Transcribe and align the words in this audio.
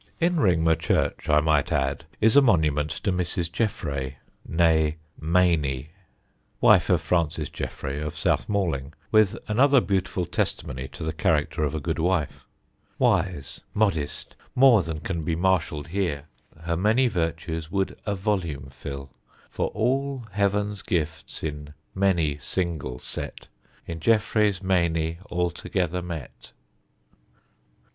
[Sidenote: 0.01 0.15
GODLY 0.15 0.29
WIVES] 0.31 0.37
In 0.57 0.63
Ringmer 0.65 0.75
Church, 0.79 1.29
I 1.29 1.39
might 1.41 1.71
add, 1.71 2.05
is 2.19 2.35
a 2.35 2.41
monument 2.41 2.89
to 2.89 3.11
Mrs. 3.11 3.51
Jeffray 3.51 4.15
(née 4.49 4.95
Mayney), 5.21 5.89
wife 6.59 6.89
of 6.89 7.01
Francis 7.01 7.49
Jeffray 7.49 8.01
of 8.01 8.17
South 8.17 8.49
Malling, 8.49 8.93
with 9.11 9.37
another 9.47 9.79
beautiful 9.79 10.25
testimony 10.25 10.87
to 10.87 11.03
the 11.03 11.13
character 11.13 11.63
of 11.63 11.75
a 11.75 11.79
good 11.79 11.99
wife: 11.99 12.47
Wise, 12.97 13.61
modest, 13.75 14.35
more 14.55 14.81
than 14.81 15.01
can 15.01 15.21
be 15.23 15.35
marshall'd 15.35 15.89
heere, 15.89 16.23
(Her 16.63 16.75
many 16.75 17.07
vertues 17.07 17.69
would 17.69 17.95
a 18.03 18.15
volume 18.15 18.71
fill) 18.71 19.11
For 19.51 19.67
all 19.67 20.25
heaven's 20.31 20.81
gifts 20.81 21.43
in 21.43 21.75
many 21.93 22.39
single 22.39 22.97
sett 22.97 23.49
In 23.85 23.99
Jeffray's 23.99 24.63
Maney 24.63 25.19
altogether 25.29 26.01
mett. 26.01 26.53